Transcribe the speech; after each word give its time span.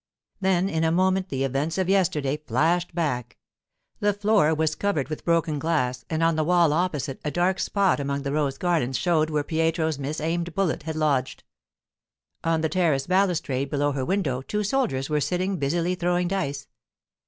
Then 0.39 0.67
in 0.67 0.83
a 0.83 0.91
moment 0.91 1.29
the 1.29 1.43
events 1.43 1.77
of 1.77 1.87
yesterday 1.87 2.35
flashed 2.35 2.95
back. 2.95 3.37
The 3.99 4.13
floor 4.13 4.51
was 4.55 4.73
covered 4.73 5.09
with 5.09 5.23
broken 5.23 5.59
glass, 5.59 6.05
and 6.09 6.23
on 6.23 6.35
the 6.35 6.43
wall 6.43 6.73
opposite 6.73 7.21
a 7.23 7.29
dark 7.29 7.59
spot 7.59 7.99
among 7.99 8.23
the 8.23 8.31
rose 8.31 8.57
garlands 8.57 8.97
showed 8.97 9.29
where 9.29 9.43
Pietro's 9.43 9.99
misaimed 9.99 10.55
bullet 10.55 10.81
had 10.81 10.95
lodged. 10.95 11.43
On 12.43 12.61
the 12.61 12.67
terrace 12.69 13.05
balustrade 13.05 13.69
below 13.69 13.91
her 13.91 14.03
window 14.03 14.41
two 14.41 14.63
soldiers 14.63 15.07
were 15.07 15.21
sitting, 15.21 15.57
busily 15.57 15.93
throwing 15.93 16.27
dice. 16.29 16.67